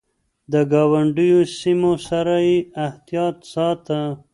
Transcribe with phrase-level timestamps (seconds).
[0.51, 3.99] د ګاونډيو سيمو سره يې احتياط ساته.